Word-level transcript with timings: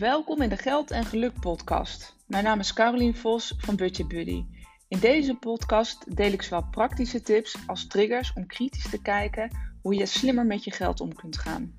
Welkom 0.00 0.42
in 0.42 0.48
de 0.48 0.56
Geld 0.56 0.90
en 0.90 1.04
Geluk 1.04 1.40
podcast. 1.40 2.16
Mijn 2.26 2.44
naam 2.44 2.58
is 2.58 2.72
Carolien 2.72 3.16
Vos 3.16 3.54
van 3.58 3.76
Budget 3.76 4.08
Buddy. 4.08 4.44
In 4.88 4.98
deze 4.98 5.34
podcast 5.34 6.16
deel 6.16 6.32
ik 6.32 6.42
zowel 6.42 6.68
praktische 6.70 7.20
tips 7.20 7.56
als 7.66 7.86
triggers 7.86 8.32
om 8.32 8.46
kritisch 8.46 8.90
te 8.90 9.02
kijken 9.02 9.50
hoe 9.82 9.94
je 9.94 10.06
slimmer 10.06 10.46
met 10.46 10.64
je 10.64 10.70
geld 10.70 11.00
om 11.00 11.14
kunt 11.14 11.38
gaan. 11.38 11.76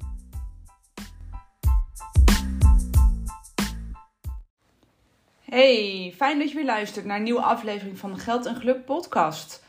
Hey, 5.41 6.13
fijn 6.15 6.39
dat 6.39 6.49
je 6.49 6.55
weer 6.55 6.65
luistert 6.65 7.05
naar 7.05 7.17
een 7.17 7.23
nieuwe 7.23 7.41
aflevering 7.41 7.97
van 7.97 8.13
de 8.13 8.19
Geld 8.19 8.45
en 8.45 8.55
Geluk 8.55 8.85
podcast. 8.85 9.63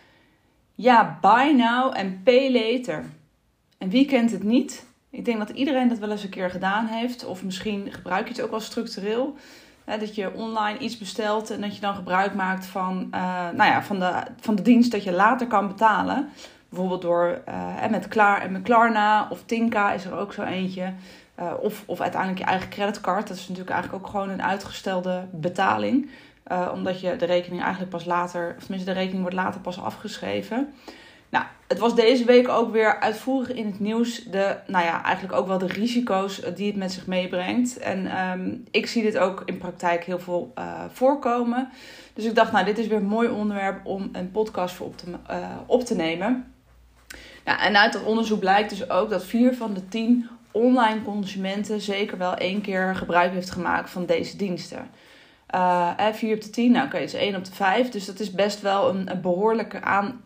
Ja, 0.74 1.18
buy 1.20 1.52
now 1.52 1.96
en 1.96 2.22
pay 2.22 2.52
later. 2.52 3.04
En 3.78 3.88
wie 3.88 4.06
kent 4.06 4.30
het 4.30 4.42
niet? 4.42 4.90
Ik 5.12 5.24
denk 5.24 5.38
dat 5.38 5.50
iedereen 5.50 5.88
dat 5.88 5.98
wel 5.98 6.10
eens 6.10 6.22
een 6.22 6.28
keer 6.28 6.50
gedaan 6.50 6.86
heeft. 6.86 7.24
Of 7.24 7.44
misschien 7.44 7.92
gebruik 7.92 8.26
je 8.26 8.34
het 8.34 8.42
ook 8.42 8.50
wel 8.50 8.60
structureel. 8.60 9.36
Hè, 9.84 9.98
dat 9.98 10.14
je 10.14 10.32
online 10.32 10.78
iets 10.78 10.98
bestelt 10.98 11.50
en 11.50 11.60
dat 11.60 11.74
je 11.74 11.80
dan 11.80 11.94
gebruik 11.94 12.34
maakt 12.34 12.66
van, 12.66 13.08
uh, 13.14 13.20
nou 13.50 13.70
ja, 13.70 13.82
van, 13.82 13.98
de, 13.98 14.12
van 14.40 14.54
de 14.54 14.62
dienst 14.62 14.90
dat 14.90 15.04
je 15.04 15.12
later 15.12 15.46
kan 15.46 15.68
betalen. 15.68 16.28
Bijvoorbeeld 16.68 17.02
door 17.02 17.42
uh, 17.48 17.90
met, 17.90 18.08
Klaar, 18.08 18.50
met 18.50 18.62
Klarna 18.62 19.26
of 19.30 19.42
Tinka 19.46 19.92
is 19.92 20.04
er 20.04 20.14
ook 20.14 20.32
zo 20.32 20.42
eentje. 20.42 20.92
Of, 21.60 21.82
of 21.86 22.00
uiteindelijk 22.00 22.40
je 22.40 22.46
eigen 22.46 22.68
creditcard. 22.68 23.28
Dat 23.28 23.36
is 23.36 23.48
natuurlijk 23.48 23.70
eigenlijk 23.70 24.04
ook 24.04 24.10
gewoon 24.10 24.28
een 24.28 24.42
uitgestelde 24.42 25.24
betaling. 25.30 26.10
omdat 26.72 27.00
je 27.00 27.16
de 27.16 27.24
rekening 27.24 27.62
eigenlijk 27.62 27.90
pas 27.90 28.04
later, 28.04 28.54
of 28.56 28.62
tenminste 28.62 28.92
de 28.92 28.98
rekening 28.98 29.20
wordt 29.22 29.36
later 29.36 29.60
pas 29.60 29.80
afgeschreven. 29.80 30.72
Nou, 31.32 31.44
het 31.68 31.78
was 31.78 31.94
deze 31.94 32.24
week 32.24 32.48
ook 32.48 32.72
weer 32.72 33.00
uitvoerig 33.00 33.52
in 33.52 33.66
het 33.66 33.80
nieuws. 33.80 34.24
De, 34.24 34.56
nou 34.66 34.84
ja, 34.84 35.04
eigenlijk 35.04 35.34
ook 35.34 35.46
wel 35.46 35.58
de 35.58 35.66
risico's 35.66 36.40
die 36.54 36.66
het 36.66 36.76
met 36.76 36.92
zich 36.92 37.06
meebrengt. 37.06 37.78
En 37.78 38.28
um, 38.30 38.64
ik 38.70 38.86
zie 38.86 39.02
dit 39.02 39.18
ook 39.18 39.42
in 39.44 39.58
praktijk 39.58 40.04
heel 40.04 40.18
veel 40.18 40.52
uh, 40.58 40.84
voorkomen. 40.92 41.68
Dus 42.14 42.24
ik 42.24 42.34
dacht, 42.34 42.52
nou, 42.52 42.64
dit 42.64 42.78
is 42.78 42.86
weer 42.86 42.98
een 42.98 43.04
mooi 43.04 43.28
onderwerp 43.28 43.86
om 43.86 44.08
een 44.12 44.30
podcast 44.30 44.74
voor 44.74 44.86
op 44.86 44.96
te, 44.96 45.06
uh, 45.30 45.48
op 45.66 45.84
te 45.84 45.94
nemen. 45.94 46.52
Nou, 47.44 47.60
en 47.60 47.76
uit 47.76 47.92
dat 47.92 48.04
onderzoek 48.04 48.40
blijkt 48.40 48.70
dus 48.70 48.90
ook 48.90 49.10
dat 49.10 49.24
vier 49.24 49.54
van 49.54 49.74
de 49.74 49.88
tien 49.88 50.28
online 50.50 51.02
consumenten 51.02 51.80
zeker 51.80 52.18
wel 52.18 52.34
één 52.34 52.60
keer 52.60 52.96
gebruik 52.96 53.32
heeft 53.32 53.50
gemaakt 53.50 53.90
van 53.90 54.06
deze 54.06 54.36
diensten. 54.36 54.90
Uh, 55.54 56.12
4 56.12 56.34
op 56.34 56.42
de 56.42 56.50
10, 56.50 56.72
nou 56.72 56.86
oké, 56.86 56.94
okay, 56.94 57.06
is 57.06 57.14
1 57.14 57.36
op 57.36 57.44
de 57.44 57.52
5. 57.52 57.88
Dus 57.88 58.06
dat 58.06 58.20
is 58.20 58.30
best 58.30 58.60
wel 58.60 58.88
een, 58.88 59.10
een 59.10 59.20
behoorlijke 59.20 59.80
aan, 59.80 60.20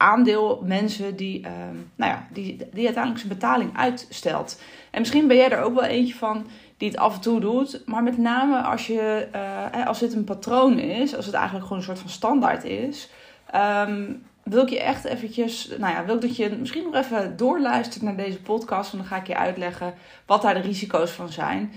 aandeel 0.00 0.62
mensen 0.64 1.16
die, 1.16 1.40
uh, 1.40 1.48
nou 1.94 2.12
ja, 2.12 2.26
die, 2.30 2.56
die 2.72 2.84
uiteindelijk 2.84 3.24
zijn 3.24 3.38
betaling 3.38 3.76
uitstelt. 3.76 4.60
En 4.90 4.98
misschien 4.98 5.26
ben 5.26 5.36
jij 5.36 5.50
er 5.50 5.62
ook 5.62 5.74
wel 5.74 5.84
eentje 5.84 6.14
van 6.14 6.46
die 6.76 6.88
het 6.88 6.98
af 6.98 7.14
en 7.14 7.20
toe 7.20 7.40
doet. 7.40 7.82
Maar 7.86 8.02
met 8.02 8.18
name 8.18 8.60
als, 8.60 8.86
je, 8.86 9.28
uh, 9.74 9.86
als 9.86 9.98
dit 9.98 10.14
een 10.14 10.24
patroon 10.24 10.78
is, 10.78 11.16
als 11.16 11.26
het 11.26 11.34
eigenlijk 11.34 11.64
gewoon 11.64 11.78
een 11.78 11.84
soort 11.84 11.98
van 11.98 12.08
standaard 12.08 12.64
is. 12.64 13.10
Um, 13.54 14.22
wil 14.42 14.62
ik 14.62 14.68
je 14.68 14.80
echt 14.80 15.04
eventjes, 15.04 15.74
nou 15.78 15.94
ja, 15.94 16.04
wil 16.04 16.14
ik 16.14 16.20
dat 16.20 16.36
je 16.36 16.56
misschien 16.58 16.84
nog 16.84 16.94
even 16.94 17.36
doorluistert 17.36 18.02
naar 18.02 18.16
deze 18.16 18.40
podcast. 18.40 18.92
Want 18.92 19.02
dan 19.02 19.12
ga 19.12 19.20
ik 19.20 19.26
je 19.26 19.36
uitleggen 19.36 19.94
wat 20.26 20.42
daar 20.42 20.54
de 20.54 20.60
risico's 20.60 21.10
van 21.10 21.28
zijn. 21.28 21.72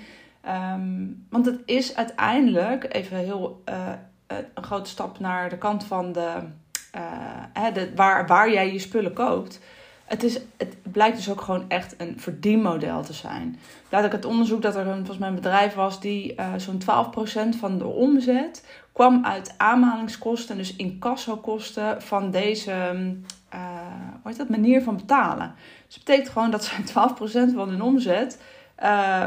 Um, 0.74 1.26
want 1.30 1.46
het 1.46 1.62
is 1.66 1.96
uiteindelijk, 1.96 2.96
even 2.96 3.18
heel 3.18 3.64
uh, 3.70 3.88
een 4.54 4.64
grote 4.64 4.90
stap 4.90 5.20
naar 5.20 5.50
de 5.50 5.58
kant 5.58 5.84
van 5.84 6.12
de 6.12 6.32
de, 7.74 7.92
waar, 7.96 8.28
waar 8.28 8.52
jij 8.52 8.74
je 8.74 8.80
spullen 8.80 9.14
koopt. 9.14 9.60
Het, 10.06 10.24
is, 10.24 10.40
het 10.58 10.76
blijkt 10.82 11.16
dus 11.16 11.30
ook 11.30 11.42
gewoon 11.42 11.66
echt 11.68 11.96
een 11.98 12.20
verdienmodel 12.20 13.04
te 13.04 13.14
zijn. 13.14 13.60
Laat 13.90 14.06
ik 14.06 14.12
het 14.12 14.26
onderzoek 14.26 14.62
dat 14.62 14.76
er 14.76 14.88
een, 14.88 14.96
volgens 14.96 15.18
mij 15.18 15.28
een 15.28 15.36
bedrijf 15.36 15.74
was 15.74 16.00
die 16.00 16.36
uh, 16.36 16.54
zo'n 16.58 16.82
12% 17.56 17.58
van 17.60 17.78
de 17.78 17.86
omzet 17.86 18.66
kwam 18.92 19.26
uit 19.26 19.54
aanmalingskosten, 19.58 20.58
dus 20.58 20.76
incassokosten 20.76 22.02
van 22.02 22.32
deze 22.32 22.72
uh, 23.54 23.60
hoe 24.22 24.32
heet 24.32 24.38
dat, 24.38 24.50
manier 24.50 24.82
van 24.82 24.96
betalen. 24.96 25.56
Dus 25.86 25.96
dat 25.96 26.04
betekent 26.04 26.30
gewoon 26.30 26.52
dat 26.52 26.64
ze 26.64 27.50
12% 27.52 27.56
van 27.56 27.70
hun 27.70 27.82
omzet 27.82 28.42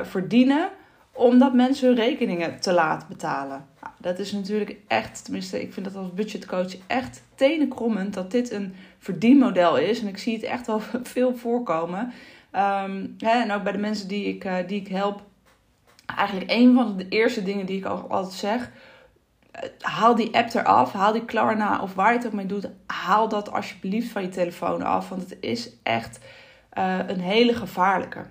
verdienen 0.03 0.69
omdat 1.13 1.55
mensen 1.55 1.89
hun 1.89 1.97
rekeningen 1.97 2.61
te 2.61 2.73
laat 2.73 3.09
betalen. 3.09 3.67
Dat 4.07 4.19
is 4.19 4.33
natuurlijk 4.33 4.77
echt, 4.87 5.25
tenminste, 5.25 5.63
ik 5.63 5.73
vind 5.73 5.87
dat 5.87 5.97
als 5.97 6.15
budgetcoach 6.15 6.73
echt 6.87 7.23
tenenkrommend 7.35 8.15
dat 8.15 8.31
dit 8.31 8.51
een 8.51 8.75
verdienmodel 8.99 9.79
is. 9.79 10.01
En 10.01 10.09
ik 10.09 10.19
zie 10.19 10.35
het 10.35 10.43
echt 10.43 10.67
wel 10.67 10.81
veel 11.15 11.37
voorkomen. 11.37 12.13
Um, 12.53 13.15
hè, 13.19 13.43
en 13.43 13.53
ook 13.53 13.63
bij 13.63 13.73
de 13.73 13.79
mensen 13.79 14.09
die 14.09 14.25
ik, 14.25 14.45
uh, 14.45 14.57
die 14.67 14.81
ik 14.81 14.89
help. 14.89 15.23
Eigenlijk 16.17 16.51
een 16.51 16.75
van 16.75 16.97
de 16.97 17.09
eerste 17.09 17.43
dingen 17.43 17.67
die 17.67 17.79
ik 17.79 17.85
altijd 17.85 18.33
zeg. 18.33 18.71
Eh, 19.51 19.69
haal 19.81 20.15
die 20.15 20.37
app 20.37 20.55
eraf, 20.55 20.93
haal 20.93 21.13
die 21.13 21.25
Klarna 21.25 21.83
of 21.83 21.95
waar 21.95 22.11
je 22.13 22.19
het 22.19 22.27
ook 22.27 22.33
mee 22.33 22.47
doet. 22.47 22.69
Haal 22.87 23.29
dat 23.29 23.53
alsjeblieft 23.53 24.09
van 24.09 24.23
je 24.23 24.29
telefoon 24.29 24.83
af. 24.83 25.09
Want 25.09 25.23
het 25.23 25.37
is 25.41 25.71
echt 25.83 26.19
uh, 26.79 26.99
een 27.07 27.21
hele 27.21 27.55
gevaarlijke. 27.55 28.25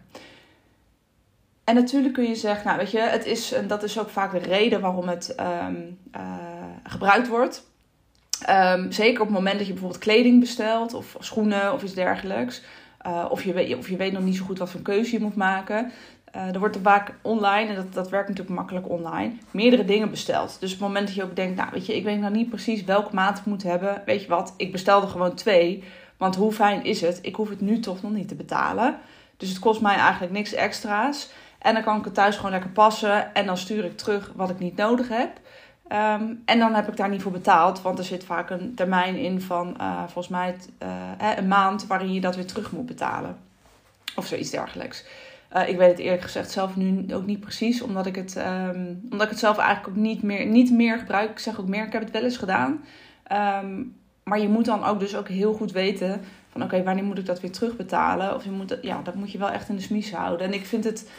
En 1.65 1.75
natuurlijk 1.75 2.13
kun 2.13 2.23
je 2.23 2.35
zeggen, 2.35 2.65
nou 2.65 2.77
weet 2.77 2.91
je, 2.91 2.99
het 2.99 3.25
is, 3.25 3.51
en 3.51 3.67
dat 3.67 3.83
is 3.83 3.99
ook 3.99 4.09
vaak 4.09 4.31
de 4.31 4.37
reden 4.37 4.81
waarom 4.81 5.07
het 5.07 5.35
um, 5.39 5.99
uh, 6.15 6.21
gebruikt 6.83 7.27
wordt. 7.27 7.69
Um, 8.49 8.91
zeker 8.91 9.21
op 9.21 9.27
het 9.27 9.35
moment 9.35 9.57
dat 9.57 9.67
je 9.67 9.73
bijvoorbeeld 9.73 10.03
kleding 10.03 10.39
bestelt 10.39 10.93
of 10.93 11.15
schoenen 11.19 11.73
of 11.73 11.83
iets 11.83 11.93
dergelijks. 11.93 12.61
Uh, 13.07 13.25
of, 13.29 13.43
je 13.43 13.53
weet, 13.53 13.77
of 13.77 13.89
je 13.89 13.95
weet 13.95 14.11
nog 14.11 14.23
niet 14.23 14.35
zo 14.35 14.45
goed 14.45 14.59
wat 14.59 14.69
voor 14.69 14.81
keuze 14.81 15.11
je 15.11 15.23
moet 15.23 15.35
maken. 15.35 15.91
Uh, 16.35 16.53
er 16.53 16.59
wordt 16.59 16.75
er 16.75 16.81
vaak 16.81 17.13
online, 17.21 17.69
en 17.69 17.75
dat, 17.75 17.93
dat 17.93 18.09
werkt 18.09 18.27
natuurlijk 18.27 18.55
makkelijk 18.55 18.89
online, 18.89 19.33
meerdere 19.51 19.85
dingen 19.85 20.09
besteld. 20.09 20.57
Dus 20.59 20.73
op 20.73 20.79
het 20.79 20.87
moment 20.87 21.07
dat 21.07 21.15
je 21.15 21.23
ook 21.23 21.35
denkt, 21.35 21.55
nou 21.55 21.69
weet 21.71 21.85
je, 21.85 21.95
ik 21.95 22.03
weet 22.03 22.19
nog 22.19 22.31
niet 22.31 22.49
precies 22.49 22.83
welke 22.83 23.15
maat 23.15 23.37
ik 23.37 23.45
moet 23.45 23.63
hebben. 23.63 24.01
Weet 24.05 24.21
je 24.21 24.27
wat, 24.27 24.53
ik 24.57 24.71
bestel 24.71 25.01
er 25.01 25.07
gewoon 25.07 25.35
twee. 25.35 25.83
Want 26.17 26.35
hoe 26.35 26.51
fijn 26.51 26.83
is 26.83 27.01
het? 27.01 27.19
Ik 27.21 27.35
hoef 27.35 27.49
het 27.49 27.61
nu 27.61 27.79
toch 27.79 28.01
nog 28.01 28.11
niet 28.11 28.27
te 28.27 28.35
betalen. 28.35 28.97
Dus 29.37 29.49
het 29.49 29.59
kost 29.59 29.81
mij 29.81 29.95
eigenlijk 29.95 30.33
niks 30.33 30.53
extra's. 30.53 31.29
En 31.65 31.73
dan 31.73 31.83
kan 31.83 31.97
ik 31.97 32.05
het 32.05 32.13
thuis 32.13 32.35
gewoon 32.35 32.51
lekker 32.51 32.69
passen. 32.69 33.33
En 33.33 33.45
dan 33.45 33.57
stuur 33.57 33.85
ik 33.85 33.97
terug 33.97 34.31
wat 34.35 34.49
ik 34.49 34.59
niet 34.59 34.75
nodig 34.75 35.07
heb. 35.07 35.39
Um, 35.91 36.41
en 36.45 36.59
dan 36.59 36.73
heb 36.73 36.87
ik 36.87 36.97
daar 36.97 37.09
niet 37.09 37.21
voor 37.21 37.31
betaald. 37.31 37.81
Want 37.81 37.99
er 37.99 38.05
zit 38.05 38.23
vaak 38.23 38.49
een 38.49 38.75
termijn 38.75 39.15
in 39.15 39.41
van 39.41 39.75
uh, 39.81 39.99
volgens 39.99 40.27
mij 40.27 40.55
uh, 40.83 41.37
een 41.37 41.47
maand 41.47 41.87
waarin 41.87 42.13
je 42.13 42.21
dat 42.21 42.35
weer 42.35 42.45
terug 42.45 42.71
moet 42.71 42.85
betalen. 42.85 43.37
Of 44.15 44.27
zoiets 44.27 44.49
dergelijks. 44.49 45.05
Uh, 45.55 45.69
ik 45.69 45.77
weet 45.77 45.89
het 45.89 45.99
eerlijk 45.99 46.21
gezegd 46.21 46.51
zelf 46.51 46.75
nu 46.75 47.13
ook 47.13 47.25
niet 47.25 47.39
precies. 47.39 47.81
Omdat 47.81 48.05
ik 48.05 48.15
het, 48.15 48.35
um, 48.37 49.01
omdat 49.03 49.25
ik 49.25 49.29
het 49.29 49.39
zelf 49.39 49.57
eigenlijk 49.57 49.97
ook 49.97 50.03
niet 50.03 50.23
meer, 50.23 50.45
niet 50.45 50.71
meer 50.71 50.97
gebruik. 50.97 51.29
Ik 51.29 51.39
zeg 51.39 51.59
ook 51.59 51.67
meer, 51.67 51.85
ik 51.85 51.93
heb 51.93 52.01
het 52.01 52.11
wel 52.11 52.23
eens 52.23 52.37
gedaan. 52.37 52.83
Um, 53.63 53.95
maar 54.23 54.39
je 54.39 54.49
moet 54.49 54.65
dan 54.65 54.83
ook 54.83 54.99
dus 54.99 55.15
ook 55.15 55.27
heel 55.27 55.53
goed 55.53 55.71
weten 55.71 56.21
van 56.49 56.63
oké, 56.63 56.83
wanneer 56.83 57.03
moet 57.03 57.17
ik 57.17 57.25
dat 57.25 57.41
weer 57.41 57.51
terugbetalen? 57.51 58.35
Of 58.35 58.43
je 58.43 58.51
moet, 58.51 58.77
ja, 58.81 59.01
dat 59.01 59.15
moet 59.15 59.31
je 59.31 59.37
wel 59.37 59.49
echt 59.49 59.69
in 59.69 59.75
de 59.75 59.81
smies 59.81 60.13
houden. 60.13 60.47
En 60.47 60.53
ik 60.53 60.65
vind 60.65 60.83
het 60.83 61.09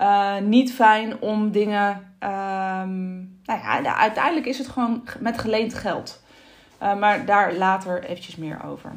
uh, 0.00 0.38
niet 0.38 0.72
fijn 0.74 1.20
om 1.20 1.50
dingen. 1.50 1.88
Um, 2.22 3.36
nou 3.44 3.60
ja, 3.60 3.96
uiteindelijk 3.96 4.46
is 4.46 4.58
het 4.58 4.68
gewoon 4.68 5.02
met 5.20 5.38
geleend 5.38 5.74
geld. 5.74 6.22
Uh, 6.82 6.98
maar 6.98 7.24
daar 7.24 7.54
later 7.54 8.04
eventjes 8.04 8.36
meer 8.36 8.60
over. 8.64 8.92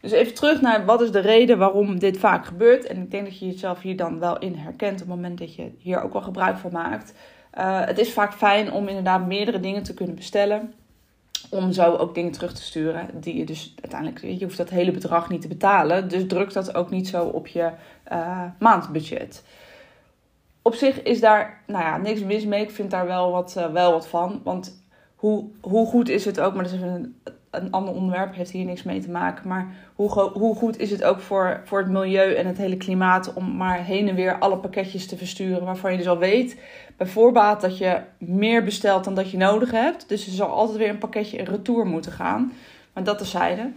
Dus 0.00 0.10
even 0.10 0.34
terug 0.34 0.60
naar 0.60 0.84
wat 0.84 1.00
is 1.02 1.10
de 1.10 1.18
reden 1.18 1.58
waarom 1.58 1.98
dit 1.98 2.18
vaak 2.18 2.46
gebeurt. 2.46 2.86
En 2.86 2.96
ik 2.96 3.10
denk 3.10 3.24
dat 3.24 3.38
je 3.38 3.46
jezelf 3.46 3.80
hier 3.80 3.96
dan 3.96 4.18
wel 4.18 4.38
in 4.38 4.54
herkent 4.54 4.92
op 4.92 4.98
het 4.98 5.16
moment 5.16 5.38
dat 5.38 5.54
je 5.54 5.70
hier 5.78 6.02
ook 6.02 6.12
wel 6.12 6.22
gebruik 6.22 6.56
van 6.56 6.72
maakt. 6.72 7.14
Uh, 7.58 7.84
het 7.84 7.98
is 7.98 8.12
vaak 8.12 8.32
fijn 8.32 8.72
om 8.72 8.88
inderdaad 8.88 9.26
meerdere 9.26 9.60
dingen 9.60 9.82
te 9.82 9.94
kunnen 9.94 10.14
bestellen. 10.14 10.74
Om 11.50 11.72
zo 11.72 11.94
ook 11.94 12.14
dingen 12.14 12.32
terug 12.32 12.54
te 12.54 12.62
sturen. 12.62 13.08
Die 13.14 13.36
je 13.36 13.44
dus 13.44 13.74
uiteindelijk, 13.80 14.38
je 14.38 14.44
hoeft 14.44 14.56
dat 14.56 14.70
hele 14.70 14.90
bedrag 14.90 15.28
niet 15.28 15.40
te 15.40 15.48
betalen. 15.48 16.08
Dus 16.08 16.26
druk 16.26 16.52
dat 16.52 16.74
ook 16.74 16.90
niet 16.90 17.08
zo 17.08 17.24
op 17.24 17.46
je 17.46 17.70
maandbudget 18.58 19.42
op 20.62 20.74
zich 20.74 21.02
is 21.02 21.20
daar 21.20 21.62
nou 21.66 21.84
ja, 21.84 21.96
niks 21.96 22.20
mis 22.20 22.44
mee. 22.44 22.62
Ik 22.62 22.70
vind 22.70 22.90
daar 22.90 23.06
wel 23.06 23.30
wat, 23.30 23.54
uh, 23.58 23.72
wel 23.72 23.92
wat 23.92 24.08
van. 24.08 24.40
Want 24.44 24.82
hoe, 25.16 25.44
hoe 25.60 25.86
goed 25.86 26.08
is 26.08 26.24
het 26.24 26.40
ook, 26.40 26.54
maar 26.54 26.64
dat 26.64 26.72
is 26.72 26.80
een, 26.80 27.20
een 27.50 27.70
ander 27.70 27.94
onderwerp, 27.94 28.34
heeft 28.34 28.50
hier 28.50 28.64
niks 28.64 28.82
mee 28.82 29.00
te 29.00 29.10
maken. 29.10 29.48
Maar 29.48 29.74
hoe, 29.94 30.30
hoe 30.32 30.54
goed 30.54 30.78
is 30.78 30.90
het 30.90 31.04
ook 31.04 31.20
voor, 31.20 31.60
voor 31.64 31.78
het 31.78 31.90
milieu 31.90 32.34
en 32.34 32.46
het 32.46 32.56
hele 32.56 32.76
klimaat 32.76 33.32
om 33.34 33.56
maar 33.56 33.84
heen 33.84 34.08
en 34.08 34.14
weer 34.14 34.38
alle 34.38 34.56
pakketjes 34.56 35.06
te 35.06 35.16
versturen. 35.16 35.64
Waarvan 35.64 35.92
je 35.92 35.98
dus 35.98 36.08
al 36.08 36.18
weet 36.18 36.60
bij 36.96 37.06
voorbaat 37.06 37.60
dat 37.60 37.78
je 37.78 38.00
meer 38.18 38.64
bestelt 38.64 39.04
dan 39.04 39.14
dat 39.14 39.30
je 39.30 39.36
nodig 39.36 39.70
hebt. 39.70 40.08
Dus 40.08 40.26
er 40.26 40.32
zal 40.32 40.48
altijd 40.48 40.78
weer 40.78 40.88
een 40.88 40.98
pakketje 40.98 41.36
in 41.36 41.44
retour 41.44 41.86
moeten 41.86 42.12
gaan. 42.12 42.52
Maar 42.92 43.04
dat 43.04 43.18
terzijde. 43.18 43.72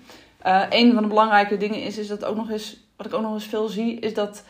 Uh, 0.46 0.64
een 0.70 0.94
van 0.94 1.02
de 1.02 1.10
belangrijke 1.10 1.58
dingen 1.58 1.82
is, 1.82 1.98
is 1.98 2.08
dat 2.08 2.26
ook 2.26 2.36
nog 2.36 2.50
eens, 2.50 2.88
wat 2.96 3.06
ik 3.06 3.14
ook 3.14 3.22
nog 3.22 3.34
eens 3.34 3.46
veel 3.46 3.68
zie, 3.68 4.00
is 4.00 4.14
dat 4.14 4.44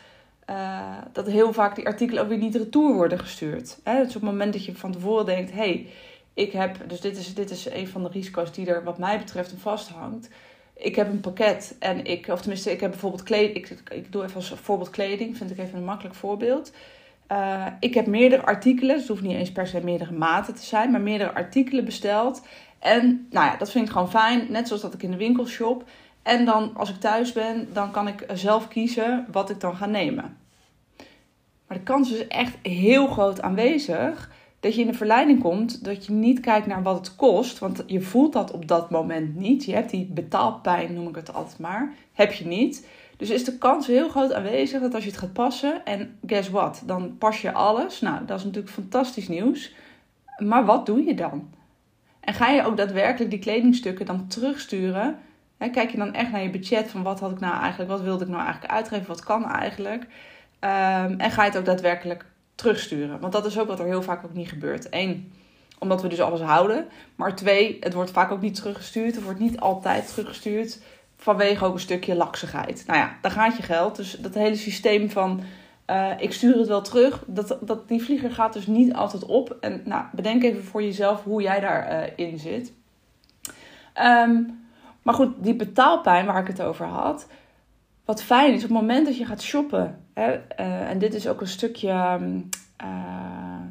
uh, 0.50 0.96
dat 1.12 1.26
heel 1.26 1.52
vaak 1.52 1.74
die 1.74 1.86
artikelen 1.86 2.22
ook 2.22 2.28
weer 2.28 2.38
niet 2.38 2.54
retour 2.54 2.94
worden 2.94 3.18
gestuurd. 3.18 3.78
Hè? 3.84 3.98
Dus 3.98 4.06
op 4.16 4.22
het 4.22 4.30
moment 4.30 4.52
dat 4.52 4.64
je 4.64 4.76
van 4.76 4.92
tevoren 4.92 5.26
denkt, 5.26 5.52
hey, 5.52 5.86
ik 6.34 6.52
heb, 6.52 6.76
dus 6.86 7.00
dit 7.00 7.16
is, 7.16 7.34
dit 7.34 7.50
is 7.50 7.70
een 7.70 7.88
van 7.88 8.02
de 8.02 8.08
risico's 8.08 8.52
die 8.52 8.66
er 8.66 8.84
wat 8.84 8.98
mij 8.98 9.18
betreft 9.18 9.52
aan 9.52 9.58
vasthangt. 9.58 10.28
Ik 10.74 10.96
heb 10.96 11.08
een 11.08 11.20
pakket 11.20 11.76
en 11.78 12.04
ik, 12.04 12.28
of 12.28 12.40
tenminste, 12.40 12.72
ik 12.72 12.80
heb 12.80 12.90
bijvoorbeeld 12.90 13.22
kleding. 13.22 13.56
Ik, 13.56 13.80
ik 13.92 14.12
doe 14.12 14.22
even 14.22 14.36
als 14.36 14.52
voorbeeld 14.62 14.90
kleding, 14.90 15.36
vind 15.36 15.50
ik 15.50 15.58
even 15.58 15.78
een 15.78 15.84
makkelijk 15.84 16.14
voorbeeld. 16.14 16.72
Uh, 17.32 17.66
ik 17.80 17.94
heb 17.94 18.06
meerdere 18.06 18.42
artikelen, 18.42 18.90
dus 18.90 18.98
het 18.98 19.08
hoeft 19.08 19.22
niet 19.22 19.36
eens 19.36 19.52
per 19.52 19.66
se 19.66 19.84
meerdere 19.84 20.12
maten 20.12 20.54
te 20.54 20.64
zijn, 20.64 20.90
maar 20.90 21.00
meerdere 21.00 21.34
artikelen 21.34 21.84
besteld. 21.84 22.42
En 22.78 23.26
nou 23.30 23.46
ja, 23.46 23.56
dat 23.56 23.70
vind 23.70 23.86
ik 23.86 23.92
gewoon 23.92 24.10
fijn, 24.10 24.46
net 24.48 24.66
zoals 24.66 24.82
dat 24.82 24.94
ik 24.94 25.02
in 25.02 25.10
de 25.10 25.16
winkel 25.16 25.46
shop. 25.46 25.84
En 26.26 26.44
dan 26.44 26.70
als 26.74 26.90
ik 26.90 27.00
thuis 27.00 27.32
ben, 27.32 27.68
dan 27.72 27.90
kan 27.90 28.08
ik 28.08 28.26
zelf 28.32 28.68
kiezen 28.68 29.26
wat 29.32 29.50
ik 29.50 29.60
dan 29.60 29.76
ga 29.76 29.86
nemen. 29.86 30.36
Maar 31.66 31.78
de 31.78 31.82
kans 31.82 32.12
is 32.12 32.26
echt 32.26 32.56
heel 32.62 33.06
groot 33.06 33.42
aanwezig 33.42 34.30
dat 34.60 34.74
je 34.74 34.80
in 34.80 34.86
de 34.86 34.94
verleiding 34.94 35.42
komt 35.42 35.84
dat 35.84 36.06
je 36.06 36.12
niet 36.12 36.40
kijkt 36.40 36.66
naar 36.66 36.82
wat 36.82 36.96
het 36.96 37.16
kost. 37.16 37.58
Want 37.58 37.84
je 37.86 38.00
voelt 38.00 38.32
dat 38.32 38.50
op 38.50 38.68
dat 38.68 38.90
moment 38.90 39.36
niet. 39.36 39.64
Je 39.64 39.74
hebt 39.74 39.90
die 39.90 40.06
betaalpijn, 40.06 40.94
noem 40.94 41.08
ik 41.08 41.14
het 41.14 41.34
altijd 41.34 41.58
maar, 41.58 41.94
heb 42.12 42.32
je 42.32 42.46
niet. 42.46 42.88
Dus 43.16 43.30
is 43.30 43.44
de 43.44 43.58
kans 43.58 43.86
heel 43.86 44.08
groot 44.08 44.32
aanwezig 44.32 44.80
dat 44.80 44.94
als 44.94 45.04
je 45.04 45.10
het 45.10 45.18
gaat 45.18 45.32
passen 45.32 45.84
en 45.84 46.18
guess 46.26 46.50
what, 46.50 46.82
dan 46.86 47.18
pas 47.18 47.40
je 47.40 47.52
alles. 47.52 48.00
Nou, 48.00 48.24
dat 48.24 48.38
is 48.38 48.44
natuurlijk 48.44 48.72
fantastisch 48.72 49.28
nieuws. 49.28 49.74
Maar 50.38 50.64
wat 50.64 50.86
doe 50.86 51.04
je 51.04 51.14
dan? 51.14 51.50
En 52.20 52.34
ga 52.34 52.48
je 52.48 52.64
ook 52.64 52.76
daadwerkelijk 52.76 53.30
die 53.30 53.40
kledingstukken 53.40 54.06
dan 54.06 54.26
terugsturen? 54.26 55.18
Kijk 55.58 55.90
je 55.90 55.96
dan 55.96 56.14
echt 56.14 56.30
naar 56.30 56.42
je 56.42 56.50
budget 56.50 56.90
van 56.90 57.02
wat 57.02 57.20
had 57.20 57.30
ik 57.30 57.40
nou 57.40 57.60
eigenlijk, 57.60 57.90
wat 57.90 58.00
wilde 58.00 58.24
ik 58.24 58.30
nou 58.30 58.42
eigenlijk 58.42 58.72
uitgeven, 58.72 59.06
wat 59.06 59.24
kan 59.24 59.50
eigenlijk? 59.50 60.06
Ehm, 60.58 61.14
en 61.18 61.30
ga 61.30 61.42
je 61.42 61.50
het 61.50 61.58
ook 61.58 61.64
daadwerkelijk 61.64 62.24
terugsturen? 62.54 63.20
Want 63.20 63.32
dat 63.32 63.46
is 63.46 63.58
ook 63.58 63.68
wat 63.68 63.78
er 63.78 63.86
heel 63.86 64.02
vaak 64.02 64.24
ook 64.24 64.34
niet 64.34 64.48
gebeurt. 64.48 64.86
Eén, 64.90 65.32
omdat 65.78 66.02
we 66.02 66.08
dus 66.08 66.20
alles 66.20 66.40
houden. 66.40 66.86
Maar 67.16 67.36
twee, 67.36 67.76
het 67.80 67.94
wordt 67.94 68.10
vaak 68.10 68.30
ook 68.30 68.40
niet 68.40 68.54
teruggestuurd. 68.54 69.14
Het 69.14 69.24
wordt 69.24 69.40
niet 69.40 69.60
altijd 69.60 70.08
teruggestuurd 70.08 70.80
vanwege 71.16 71.64
ook 71.64 71.74
een 71.74 71.80
stukje 71.80 72.14
laksigheid. 72.14 72.84
Nou 72.86 72.98
ja, 72.98 73.16
daar 73.20 73.30
gaat 73.30 73.56
je 73.56 73.62
geld. 73.62 73.96
Dus 73.96 74.12
dat 74.20 74.34
hele 74.34 74.56
systeem 74.56 75.10
van 75.10 75.40
uh, 75.90 76.10
ik 76.18 76.32
stuur 76.32 76.58
het 76.58 76.68
wel 76.68 76.82
terug, 76.82 77.24
dat, 77.26 77.58
dat, 77.60 77.88
die 77.88 78.02
vlieger 78.02 78.30
gaat 78.30 78.52
dus 78.52 78.66
niet 78.66 78.94
altijd 78.94 79.24
op. 79.24 79.56
En 79.60 79.82
nou, 79.84 80.04
bedenk 80.12 80.42
even 80.42 80.64
voor 80.64 80.82
jezelf 80.82 81.22
hoe 81.22 81.42
jij 81.42 81.60
daarin 81.60 82.12
uh, 82.18 82.28
in 82.28 82.38
zit. 82.38 82.72
Um, 84.02 84.65
maar 85.06 85.14
goed, 85.14 85.32
die 85.38 85.54
betaalpijn 85.54 86.26
waar 86.26 86.40
ik 86.40 86.46
het 86.46 86.62
over 86.62 86.86
had. 86.86 87.28
Wat 88.04 88.22
fijn 88.22 88.52
is, 88.52 88.62
op 88.62 88.68
het 88.68 88.78
moment 88.78 89.06
dat 89.06 89.16
je 89.16 89.24
gaat 89.24 89.42
shoppen. 89.42 90.04
Hè, 90.14 90.32
uh, 90.32 90.90
en 90.90 90.98
dit 90.98 91.14
is 91.14 91.28
ook 91.28 91.40
een 91.40 91.46
stukje 91.46 91.88
uh, 91.88 92.86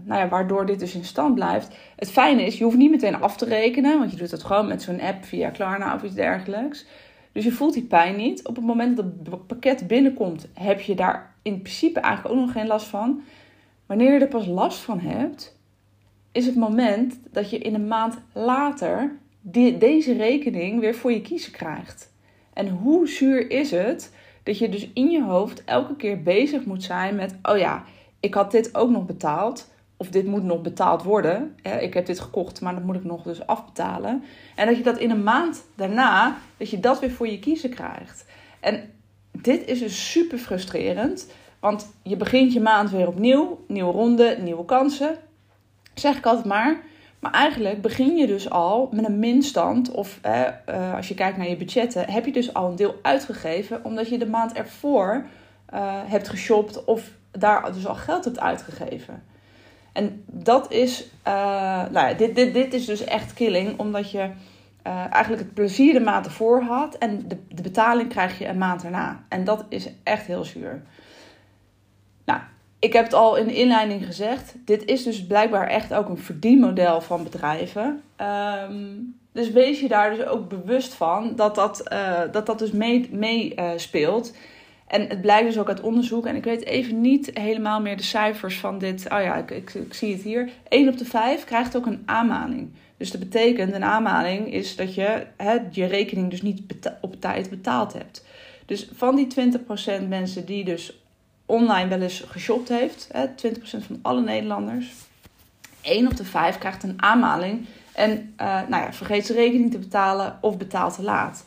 nou 0.03 0.19
ja, 0.21 0.27
waardoor 0.27 0.65
dit 0.65 0.79
dus 0.79 0.95
in 0.95 1.03
stand 1.03 1.35
blijft. 1.35 1.75
Het 1.95 2.11
fijne 2.11 2.45
is, 2.45 2.57
je 2.57 2.63
hoeft 2.63 2.77
niet 2.77 2.91
meteen 2.91 3.21
af 3.21 3.37
te 3.37 3.45
rekenen. 3.45 3.99
Want 3.99 4.11
je 4.11 4.17
doet 4.17 4.31
het 4.31 4.43
gewoon 4.43 4.67
met 4.67 4.81
zo'n 4.81 5.01
app 5.01 5.25
via 5.25 5.49
Klarna 5.49 5.95
of 5.95 6.03
iets 6.03 6.13
dergelijks. 6.13 6.85
Dus 7.31 7.43
je 7.43 7.51
voelt 7.51 7.73
die 7.73 7.83
pijn 7.83 8.15
niet. 8.15 8.47
Op 8.47 8.55
het 8.55 8.65
moment 8.65 8.95
dat 8.95 9.05
het 9.23 9.47
pakket 9.47 9.87
binnenkomt, 9.87 10.47
heb 10.53 10.81
je 10.81 10.95
daar 10.95 11.35
in 11.41 11.61
principe 11.61 11.99
eigenlijk 11.99 12.35
ook 12.35 12.41
nog 12.41 12.51
geen 12.51 12.67
last 12.67 12.87
van. 12.87 13.21
Wanneer 13.85 14.13
je 14.13 14.19
er 14.19 14.27
pas 14.27 14.47
last 14.47 14.79
van 14.79 14.99
hebt, 14.99 15.57
is 16.31 16.45
het 16.45 16.55
moment 16.55 17.19
dat 17.31 17.49
je 17.49 17.57
in 17.57 17.73
een 17.73 17.87
maand 17.87 18.17
later 18.33 19.17
die, 19.47 19.77
deze 19.77 20.13
rekening 20.13 20.79
weer 20.79 20.95
voor 20.95 21.11
je 21.11 21.21
kiezen 21.21 21.51
krijgt. 21.51 22.13
En 22.53 22.69
hoe 22.69 23.07
zuur 23.07 23.51
is 23.51 23.71
het 23.71 24.13
dat 24.43 24.57
je 24.57 24.69
dus 24.69 24.89
in 24.93 25.09
je 25.09 25.23
hoofd 25.23 25.63
elke 25.63 25.95
keer 25.95 26.23
bezig 26.23 26.65
moet 26.65 26.83
zijn 26.83 27.15
met: 27.15 27.35
oh 27.43 27.57
ja, 27.57 27.83
ik 28.19 28.33
had 28.33 28.51
dit 28.51 28.75
ook 28.75 28.89
nog 28.89 29.05
betaald. 29.05 29.73
Of 29.97 30.07
dit 30.07 30.25
moet 30.25 30.43
nog 30.43 30.61
betaald 30.61 31.03
worden. 31.03 31.55
Ik 31.79 31.93
heb 31.93 32.05
dit 32.05 32.19
gekocht, 32.19 32.61
maar 32.61 32.73
dat 32.73 32.83
moet 32.83 32.95
ik 32.95 33.03
nog 33.03 33.23
dus 33.23 33.47
afbetalen. 33.47 34.23
En 34.55 34.67
dat 34.67 34.77
je 34.77 34.83
dat 34.83 34.97
in 34.97 35.09
een 35.09 35.23
maand 35.23 35.63
daarna, 35.75 36.37
dat 36.57 36.69
je 36.69 36.79
dat 36.79 36.99
weer 36.99 37.11
voor 37.11 37.27
je 37.27 37.39
kiezen 37.39 37.69
krijgt. 37.69 38.25
En 38.59 38.91
dit 39.31 39.65
is 39.65 39.79
dus 39.79 40.11
super 40.11 40.37
frustrerend. 40.37 41.31
Want 41.59 41.95
je 42.03 42.15
begint 42.17 42.53
je 42.53 42.61
maand 42.61 42.89
weer 42.89 43.07
opnieuw. 43.07 43.63
Nieuwe 43.67 43.91
ronde, 43.91 44.37
nieuwe 44.41 44.65
kansen. 44.65 45.17
Zeg 45.93 46.17
ik 46.17 46.25
altijd 46.25 46.45
maar. 46.45 46.83
Maar 47.25 47.33
eigenlijk 47.33 47.81
begin 47.81 48.15
je 48.15 48.27
dus 48.27 48.49
al 48.49 48.89
met 48.91 49.05
een 49.05 49.19
minstand. 49.19 49.91
Of 49.91 50.19
eh, 50.21 50.93
als 50.95 51.07
je 51.07 51.13
kijkt 51.13 51.37
naar 51.37 51.49
je 51.49 51.57
budgetten, 51.57 52.11
heb 52.11 52.25
je 52.25 52.31
dus 52.31 52.53
al 52.53 52.69
een 52.69 52.75
deel 52.75 52.99
uitgegeven. 53.01 53.83
Omdat 53.83 54.09
je 54.09 54.17
de 54.17 54.25
maand 54.25 54.53
ervoor 54.53 55.25
uh, 55.73 55.99
hebt 56.05 56.29
geshopt 56.29 56.83
of 56.83 57.11
daar 57.31 57.73
dus 57.73 57.87
al 57.87 57.95
geld 57.95 58.25
hebt 58.25 58.39
uitgegeven. 58.39 59.23
En 59.93 60.23
dat 60.25 60.71
is, 60.71 61.03
uh, 61.27 61.33
nou 61.91 62.07
ja, 62.07 62.13
dit, 62.13 62.35
dit, 62.35 62.53
dit 62.53 62.73
is 62.73 62.85
dus 62.85 63.03
echt 63.03 63.33
killing, 63.33 63.79
omdat 63.79 64.11
je 64.11 64.29
eigenlijk 65.09 65.41
het 65.41 65.53
plezier 65.53 65.93
de 65.93 65.99
maand 65.99 66.25
ervoor 66.25 66.61
had 66.61 66.97
en 66.97 67.27
de, 67.27 67.37
de 67.49 67.61
betaling 67.61 68.09
krijg 68.09 68.39
je 68.39 68.47
een 68.47 68.57
maand 68.57 68.83
erna. 68.83 69.23
En 69.29 69.43
dat 69.43 69.65
is 69.69 69.89
echt 70.03 70.25
heel 70.25 70.43
zuur. 70.43 70.81
Nou, 72.25 72.39
ik 72.85 72.93
heb 72.93 73.03
het 73.03 73.13
al 73.13 73.35
in 73.35 73.47
de 73.47 73.55
inleiding 73.55 74.05
gezegd. 74.05 74.55
Dit 74.65 74.85
is 74.85 75.03
dus 75.03 75.25
blijkbaar 75.25 75.67
echt 75.67 75.93
ook 75.93 76.09
een 76.09 76.17
verdienmodel 76.17 77.01
van 77.01 77.23
bedrijven. 77.23 78.01
Um, 78.69 79.15
dus 79.31 79.51
wees 79.51 79.79
je 79.79 79.87
daar 79.87 80.15
dus 80.15 80.25
ook 80.25 80.49
bewust 80.49 80.93
van 80.93 81.35
dat 81.35 81.55
dat, 81.55 81.83
uh, 81.93 82.21
dat, 82.31 82.45
dat 82.45 82.59
dus. 82.59 82.71
Mee, 82.71 83.53
uh, 83.59 83.69
speelt. 83.75 84.35
En 84.87 85.07
het 85.07 85.21
blijkt 85.21 85.47
dus 85.47 85.57
ook 85.57 85.67
uit 85.67 85.81
onderzoek, 85.81 86.25
en 86.25 86.35
ik 86.35 86.43
weet 86.43 86.65
even 86.65 87.01
niet 87.01 87.31
helemaal 87.33 87.81
meer 87.81 87.97
de 87.97 88.03
cijfers 88.03 88.59
van 88.59 88.77
dit. 88.77 89.03
Oh 89.03 89.21
ja, 89.21 89.35
ik, 89.35 89.51
ik, 89.51 89.73
ik 89.73 89.93
zie 89.93 90.13
het 90.13 90.21
hier. 90.21 90.49
1 90.67 90.89
op 90.89 90.97
de 90.97 91.05
5 91.05 91.43
krijgt 91.43 91.77
ook 91.77 91.85
een 91.85 92.03
aanmaning. 92.05 92.69
Dus 92.97 93.11
dat 93.11 93.19
betekent, 93.19 93.73
een 93.73 93.83
aanmaning 93.83 94.53
is 94.53 94.75
dat 94.75 94.95
je 94.95 95.25
hè, 95.37 95.57
je 95.71 95.85
rekening 95.85 96.29
dus 96.29 96.41
niet 96.41 96.61
op 97.01 97.21
tijd 97.21 97.49
betaald 97.49 97.93
hebt. 97.93 98.25
Dus 98.65 98.89
van 98.93 99.15
die 99.15 99.27
20% 100.03 100.07
mensen 100.07 100.45
die 100.45 100.63
dus 100.63 101.04
online 101.45 101.89
wel 101.89 102.01
eens 102.01 102.23
geshopt 102.27 102.69
heeft, 102.69 103.09
hè, 103.11 103.27
20% 103.27 103.85
van 103.85 103.99
alle 104.01 104.21
Nederlanders, 104.21 104.93
1 105.81 106.07
op 106.07 106.17
de 106.17 106.25
5 106.25 106.57
krijgt 106.57 106.83
een 106.83 107.01
aanmaling 107.01 107.65
en 107.93 108.33
uh, 108.41 108.61
nou 108.67 108.83
ja, 108.83 108.93
vergeet 108.93 109.25
zijn 109.25 109.37
rekening 109.37 109.71
te 109.71 109.77
betalen 109.77 110.37
of 110.41 110.57
betaalt 110.57 110.95
te 110.95 111.03
laat. 111.03 111.45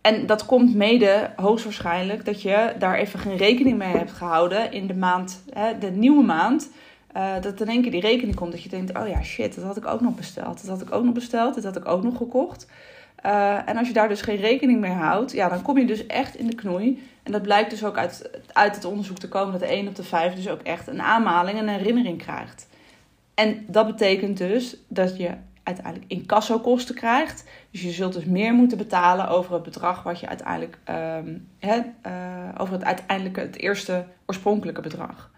En 0.00 0.26
dat 0.26 0.46
komt 0.46 0.74
mede 0.74 1.30
hoogstwaarschijnlijk 1.36 2.24
dat 2.24 2.42
je 2.42 2.74
daar 2.78 2.94
even 2.94 3.18
geen 3.18 3.36
rekening 3.36 3.78
mee 3.78 3.96
hebt 3.96 4.12
gehouden 4.12 4.72
in 4.72 4.86
de 4.86 4.94
maand, 4.94 5.42
hè, 5.52 5.78
de 5.78 5.90
nieuwe 5.90 6.24
maand. 6.24 6.70
Uh, 7.16 7.32
dat 7.40 7.60
in 7.60 7.68
één 7.68 7.82
keer 7.82 7.90
die 7.90 8.00
rekening 8.00 8.36
komt 8.36 8.52
dat 8.52 8.62
je 8.62 8.68
denkt, 8.68 8.98
oh 8.98 9.08
ja, 9.08 9.22
shit, 9.22 9.54
dat 9.54 9.64
had 9.64 9.76
ik 9.76 9.86
ook 9.86 10.00
nog 10.00 10.14
besteld. 10.14 10.60
Dat 10.60 10.70
had 10.70 10.80
ik 10.80 10.92
ook 10.92 11.04
nog 11.04 11.14
besteld, 11.14 11.54
dat 11.54 11.64
had 11.64 11.76
ik 11.76 11.88
ook 11.88 12.02
nog 12.02 12.16
gekocht. 12.16 12.66
Uh, 13.26 13.68
en 13.68 13.76
als 13.76 13.88
je 13.88 13.94
daar 13.94 14.08
dus 14.08 14.20
geen 14.20 14.36
rekening 14.36 14.80
mee 14.80 14.92
houdt, 14.92 15.32
ja, 15.32 15.48
dan 15.48 15.62
kom 15.62 15.78
je 15.78 15.86
dus 15.86 16.06
echt 16.06 16.36
in 16.36 16.46
de 16.46 16.54
knoei. 16.54 17.08
En 17.22 17.32
dat 17.32 17.42
blijkt 17.42 17.70
dus 17.70 17.84
ook 17.84 17.96
uit, 17.96 18.30
uit 18.52 18.74
het 18.74 18.84
onderzoek 18.84 19.18
te 19.18 19.28
komen 19.28 19.52
dat 19.52 19.60
de 19.60 19.66
1 19.66 19.88
op 19.88 19.94
de 19.94 20.02
5 20.02 20.34
dus 20.34 20.48
ook 20.48 20.62
echt 20.62 20.86
een 20.86 21.02
aanmaling 21.02 21.58
en 21.58 21.68
een 21.68 21.78
herinnering 21.78 22.18
krijgt. 22.18 22.68
En 23.34 23.64
dat 23.66 23.86
betekent 23.86 24.38
dus 24.38 24.76
dat 24.88 25.16
je 25.16 25.30
uiteindelijk 25.62 26.10
incassokosten 26.10 26.94
krijgt. 26.94 27.44
Dus 27.70 27.82
je 27.82 27.90
zult 27.90 28.12
dus 28.12 28.24
meer 28.24 28.54
moeten 28.54 28.78
betalen 28.78 29.28
over 29.28 29.52
het 29.52 29.62
bedrag 29.62 30.02
wat 30.02 30.20
je 30.20 30.28
uiteindelijk, 30.28 30.78
um, 30.88 31.48
uh, 31.60 31.78
over 32.56 32.74
het 32.74 32.84
uiteindelijke, 32.84 33.40
het 33.40 33.58
eerste 33.58 34.04
oorspronkelijke 34.26 34.80
bedrag. 34.80 35.30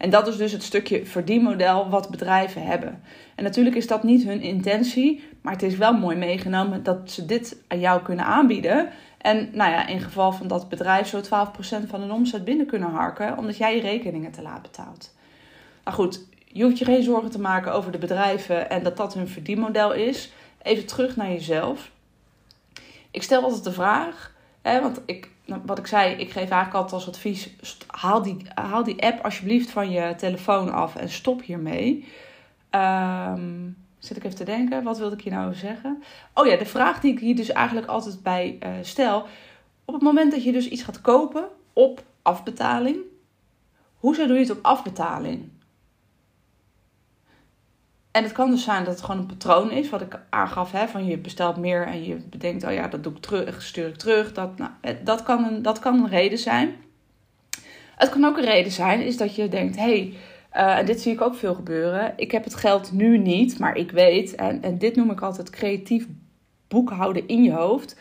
En 0.00 0.10
dat 0.10 0.26
is 0.26 0.36
dus 0.36 0.52
het 0.52 0.62
stukje 0.62 1.06
verdienmodel 1.06 1.88
wat 1.88 2.10
bedrijven 2.10 2.62
hebben. 2.62 3.02
En 3.34 3.44
natuurlijk 3.44 3.76
is 3.76 3.86
dat 3.86 4.02
niet 4.02 4.24
hun 4.24 4.40
intentie, 4.40 5.24
maar 5.40 5.52
het 5.52 5.62
is 5.62 5.76
wel 5.76 5.92
mooi 5.92 6.16
meegenomen 6.16 6.82
dat 6.82 7.10
ze 7.10 7.26
dit 7.26 7.56
aan 7.68 7.80
jou 7.80 8.02
kunnen 8.02 8.24
aanbieden. 8.24 8.88
En 9.18 9.50
nou 9.52 9.70
ja, 9.70 9.86
in 9.86 10.00
geval 10.00 10.32
van 10.32 10.48
dat 10.48 10.68
bedrijf 10.68 11.08
zo 11.08 11.20
12% 11.20 11.22
van 11.86 12.00
hun 12.00 12.12
omzet 12.12 12.44
binnen 12.44 12.66
kunnen 12.66 12.90
harken, 12.90 13.38
omdat 13.38 13.56
jij 13.56 13.74
je 13.74 13.80
rekeningen 13.80 14.30
te 14.30 14.42
laat 14.42 14.62
betaalt. 14.62 15.14
Nou 15.84 15.96
goed, 15.96 16.24
je 16.46 16.62
hoeft 16.62 16.78
je 16.78 16.84
geen 16.84 17.02
zorgen 17.02 17.30
te 17.30 17.40
maken 17.40 17.72
over 17.72 17.92
de 17.92 17.98
bedrijven 17.98 18.70
en 18.70 18.82
dat 18.82 18.96
dat 18.96 19.14
hun 19.14 19.28
verdienmodel 19.28 19.92
is. 19.92 20.32
Even 20.62 20.86
terug 20.86 21.16
naar 21.16 21.30
jezelf. 21.30 21.90
Ik 23.10 23.22
stel 23.22 23.42
altijd 23.42 23.64
de 23.64 23.72
vraag, 23.72 24.32
hè, 24.62 24.80
want 24.80 25.00
ik, 25.04 25.30
nou, 25.44 25.60
wat 25.64 25.78
ik 25.78 25.86
zei, 25.86 26.12
ik 26.12 26.30
geef 26.30 26.50
eigenlijk 26.50 26.74
altijd 26.74 26.92
als 26.92 27.08
advies: 27.08 27.50
haal 27.86 28.22
die, 28.22 28.36
haal 28.54 28.84
die 28.84 29.02
app 29.02 29.24
alsjeblieft 29.24 29.70
van 29.70 29.90
je 29.90 30.14
telefoon 30.16 30.72
af 30.72 30.96
en 30.96 31.08
stop 31.08 31.42
hiermee. 31.42 32.08
Um, 32.70 33.76
zit 33.98 34.16
ik 34.16 34.24
even 34.24 34.36
te 34.36 34.44
denken, 34.44 34.82
wat 34.82 34.98
wilde 34.98 35.16
ik 35.16 35.22
hier 35.22 35.32
nou 35.32 35.54
zeggen? 35.54 36.02
Oh 36.34 36.46
ja, 36.46 36.56
de 36.56 36.66
vraag 36.66 37.00
die 37.00 37.12
ik 37.12 37.18
hier 37.18 37.36
dus 37.36 37.52
eigenlijk 37.52 37.86
altijd 37.86 38.22
bij 38.22 38.58
uh, 38.62 38.70
stel: 38.82 39.26
op 39.84 39.94
het 39.94 40.02
moment 40.02 40.32
dat 40.32 40.44
je 40.44 40.52
dus 40.52 40.68
iets 40.68 40.82
gaat 40.82 41.00
kopen 41.00 41.48
op 41.72 42.02
afbetaling, 42.22 42.96
hoezo 43.96 44.26
doe 44.26 44.36
je 44.36 44.42
het 44.42 44.50
op 44.50 44.64
afbetaling? 44.64 45.48
En 48.10 48.22
het 48.22 48.32
kan 48.32 48.50
dus 48.50 48.64
zijn 48.64 48.84
dat 48.84 48.94
het 48.94 49.02
gewoon 49.02 49.20
een 49.20 49.26
patroon 49.26 49.70
is, 49.70 49.90
wat 49.90 50.00
ik 50.00 50.18
aangaf, 50.30 50.72
hè, 50.72 50.88
van 50.88 51.06
je 51.06 51.18
bestelt 51.18 51.56
meer 51.56 51.86
en 51.86 52.04
je 52.04 52.14
bedenkt, 52.14 52.64
oh 52.64 52.72
ja, 52.72 52.88
dat 52.88 53.02
doe 53.02 53.12
ik 53.12 53.20
terug, 53.20 53.62
stuur 53.62 53.88
ik 53.88 53.96
terug. 53.96 54.32
Dat, 54.32 54.58
nou, 54.58 54.70
dat, 55.02 55.22
kan 55.22 55.44
een, 55.44 55.62
dat 55.62 55.78
kan 55.78 55.94
een 55.94 56.08
reden 56.08 56.38
zijn. 56.38 56.74
Het 57.96 58.08
kan 58.08 58.24
ook 58.24 58.36
een 58.36 58.44
reden 58.44 58.72
zijn, 58.72 59.00
is 59.00 59.16
dat 59.16 59.34
je 59.34 59.48
denkt, 59.48 59.76
hey, 59.76 60.14
uh, 60.56 60.78
en 60.78 60.86
dit 60.86 61.00
zie 61.00 61.12
ik 61.12 61.20
ook 61.20 61.34
veel 61.34 61.54
gebeuren. 61.54 62.12
Ik 62.16 62.30
heb 62.30 62.44
het 62.44 62.54
geld 62.54 62.92
nu 62.92 63.18
niet, 63.18 63.58
maar 63.58 63.76
ik 63.76 63.90
weet, 63.90 64.34
en, 64.34 64.62
en 64.62 64.78
dit 64.78 64.96
noem 64.96 65.10
ik 65.10 65.20
altijd 65.20 65.50
creatief 65.50 66.06
boekhouden 66.68 67.28
in 67.28 67.42
je 67.42 67.52
hoofd. 67.52 67.96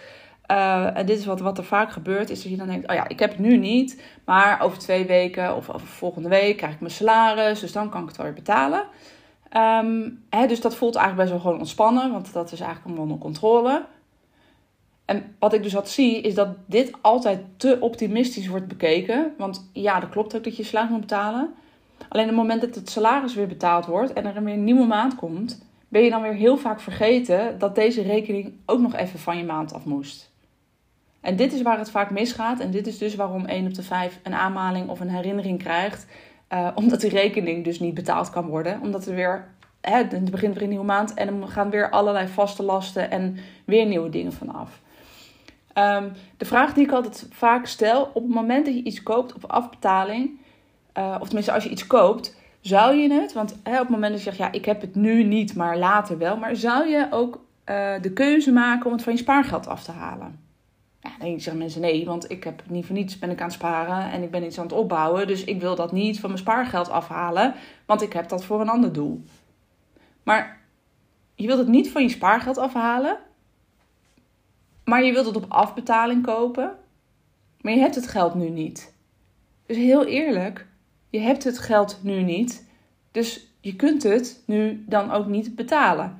eh, 0.45 0.97
en 0.97 1.05
dit 1.05 1.19
is 1.19 1.25
wat, 1.25 1.39
wat 1.39 1.57
er 1.57 1.63
vaak 1.63 1.91
gebeurt, 1.91 2.29
is 2.29 2.41
dat 2.41 2.51
je 2.51 2.57
dan 2.57 2.67
denkt: 2.67 2.87
oh 2.89 2.95
ja, 2.95 3.07
ik 3.07 3.19
heb 3.19 3.29
het 3.29 3.39
nu 3.39 3.57
niet, 3.57 4.01
maar 4.25 4.61
over 4.61 4.77
twee 4.77 5.05
weken 5.05 5.55
of 5.55 5.69
over 5.69 5.87
volgende 5.87 6.29
week 6.29 6.57
krijg 6.57 6.73
ik 6.73 6.79
mijn 6.79 6.91
salaris, 6.91 7.59
dus 7.59 7.71
dan 7.71 7.89
kan 7.89 8.01
ik 8.01 8.07
het 8.07 8.17
wel 8.17 8.25
weer 8.25 8.35
betalen. 8.35 8.85
Ehm, 9.49 10.09
hè, 10.29 10.47
dus 10.47 10.61
dat 10.61 10.75
voelt 10.75 10.95
eigenlijk 10.95 11.29
best 11.29 11.41
wel 11.41 11.51
gewoon 11.51 11.59
ontspannen, 11.59 12.11
want 12.11 12.33
dat 12.33 12.51
is 12.51 12.59
eigenlijk 12.59 12.85
allemaal 12.85 13.03
onder 13.03 13.17
controle. 13.17 13.85
En 15.05 15.35
wat 15.39 15.53
ik 15.53 15.63
dus 15.63 15.73
had 15.73 15.89
zie, 15.89 16.21
is 16.21 16.33
dat 16.33 16.49
dit 16.65 16.91
altijd 17.01 17.41
te 17.57 17.77
optimistisch 17.79 18.47
wordt 18.47 18.67
bekeken. 18.67 19.33
Want 19.37 19.69
ja, 19.73 19.99
dat 19.99 20.09
klopt 20.09 20.35
ook 20.35 20.43
dat 20.43 20.57
je 20.57 20.63
salaris 20.63 20.91
moet 20.91 20.99
betalen. 20.99 21.53
Alleen 22.09 22.25
op 22.25 22.31
het 22.31 22.39
moment 22.39 22.61
dat 22.61 22.75
het 22.75 22.89
salaris 22.89 23.35
weer 23.35 23.47
betaald 23.47 23.85
wordt 23.85 24.13
en 24.13 24.25
er 24.25 24.43
weer 24.43 24.53
een 24.53 24.63
nieuwe 24.63 24.85
maand 24.85 25.15
komt, 25.15 25.65
ben 25.87 26.03
je 26.03 26.09
dan 26.09 26.21
weer 26.21 26.33
heel 26.33 26.57
vaak 26.57 26.79
vergeten 26.79 27.59
dat 27.59 27.75
deze 27.75 28.01
rekening 28.01 28.53
ook 28.65 28.79
nog 28.79 28.95
even 28.95 29.19
van 29.19 29.37
je 29.37 29.43
maand 29.43 29.73
af 29.73 29.85
moest. 29.85 30.31
En 31.21 31.35
dit 31.35 31.53
is 31.53 31.61
waar 31.61 31.77
het 31.77 31.91
vaak 31.91 32.09
misgaat. 32.09 32.59
En 32.59 32.71
dit 32.71 32.87
is 32.87 32.97
dus 32.97 33.15
waarom 33.15 33.45
1 33.45 33.65
op 33.65 33.73
de 33.73 33.83
5 33.83 34.19
een 34.23 34.33
aanmaling 34.33 34.89
of 34.89 34.99
een 34.99 35.09
herinnering 35.09 35.59
krijgt. 35.59 36.05
Uh, 36.53 36.67
omdat 36.75 37.01
die 37.01 37.09
rekening 37.09 37.63
dus 37.63 37.79
niet 37.79 37.93
betaald 37.93 38.29
kan 38.29 38.47
worden. 38.47 38.81
Omdat 38.81 39.05
er 39.05 39.15
weer, 39.15 39.47
hè, 39.81 39.95
het 39.95 40.31
begint 40.31 40.53
weer 40.53 40.63
een 40.63 40.69
nieuwe 40.69 40.85
maand 40.85 41.13
en 41.13 41.27
dan 41.27 41.49
gaan 41.49 41.69
weer 41.69 41.89
allerlei 41.89 42.27
vaste 42.27 42.63
lasten 42.63 43.11
en 43.11 43.37
weer 43.65 43.85
nieuwe 43.85 44.09
dingen 44.09 44.33
vanaf. 44.33 44.81
Um, 45.73 46.11
de 46.37 46.45
vraag 46.45 46.73
die 46.73 46.85
ik 46.85 46.91
altijd 46.91 47.27
vaak 47.31 47.65
stel, 47.65 48.03
op 48.13 48.23
het 48.23 48.33
moment 48.33 48.65
dat 48.65 48.75
je 48.75 48.83
iets 48.83 49.03
koopt 49.03 49.33
op 49.33 49.51
afbetaling, 49.51 50.39
uh, 50.97 51.15
of 51.19 51.25
tenminste 51.25 51.51
als 51.51 51.63
je 51.63 51.69
iets 51.69 51.87
koopt, 51.87 52.35
zou 52.61 52.95
je 52.95 53.13
het, 53.13 53.33
want 53.33 53.59
hè, 53.63 53.73
op 53.73 53.79
het 53.79 53.89
moment 53.89 54.11
dat 54.11 54.23
je 54.23 54.29
zegt, 54.29 54.37
ja, 54.37 54.51
ik 54.51 54.65
heb 54.65 54.81
het 54.81 54.95
nu 54.95 55.23
niet, 55.23 55.55
maar 55.55 55.77
later 55.77 56.17
wel, 56.17 56.37
maar 56.37 56.55
zou 56.55 56.87
je 56.87 57.07
ook 57.09 57.35
uh, 57.65 57.91
de 58.01 58.13
keuze 58.13 58.51
maken 58.51 58.85
om 58.85 58.91
het 58.91 59.03
van 59.03 59.13
je 59.13 59.19
spaargeld 59.19 59.67
af 59.67 59.83
te 59.83 59.91
halen? 59.91 60.48
Ja, 61.01 61.09
dan 61.19 61.39
zeggen 61.39 61.57
mensen 61.57 61.81
nee, 61.81 62.05
want 62.05 62.31
ik 62.31 62.43
heb 62.43 62.63
niet 62.67 62.85
voor 62.85 62.95
niets 62.95 63.19
ben 63.19 63.29
ik 63.29 63.39
aan 63.39 63.45
het 63.45 63.53
sparen 63.53 64.11
en 64.11 64.23
ik 64.23 64.31
ben 64.31 64.43
iets 64.43 64.57
aan 64.57 64.63
het 64.63 64.73
opbouwen. 64.73 65.27
Dus 65.27 65.43
ik 65.43 65.61
wil 65.61 65.75
dat 65.75 65.91
niet 65.91 66.19
van 66.19 66.29
mijn 66.29 66.41
spaargeld 66.41 66.89
afhalen, 66.89 67.55
want 67.85 68.01
ik 68.01 68.13
heb 68.13 68.29
dat 68.29 68.45
voor 68.45 68.61
een 68.61 68.69
ander 68.69 68.93
doel. 68.93 69.23
Maar 70.23 70.61
je 71.35 71.47
wilt 71.47 71.59
het 71.59 71.67
niet 71.67 71.91
van 71.91 72.01
je 72.01 72.09
spaargeld 72.09 72.57
afhalen, 72.57 73.17
maar 74.83 75.03
je 75.03 75.13
wilt 75.13 75.25
het 75.25 75.35
op 75.35 75.45
afbetaling 75.47 76.23
kopen, 76.23 76.75
maar 77.61 77.73
je 77.73 77.79
hebt 77.79 77.95
het 77.95 78.07
geld 78.07 78.33
nu 78.35 78.49
niet. 78.49 78.93
Dus 79.65 79.77
heel 79.77 80.05
eerlijk, 80.05 80.67
je 81.09 81.19
hebt 81.19 81.43
het 81.43 81.59
geld 81.59 81.99
nu 82.03 82.21
niet, 82.21 82.67
dus 83.11 83.47
je 83.61 83.75
kunt 83.75 84.03
het 84.03 84.43
nu 84.45 84.83
dan 84.87 85.11
ook 85.11 85.27
niet 85.27 85.55
betalen. 85.55 86.17